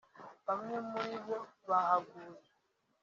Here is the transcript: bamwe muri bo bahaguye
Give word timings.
bamwe 0.45 0.75
muri 0.89 1.15
bo 1.25 1.37
bahaguye 1.67 2.39